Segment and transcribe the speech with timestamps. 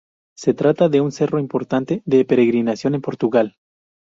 [0.35, 3.57] Se trata de un centro importante de peregrinación en Portugal.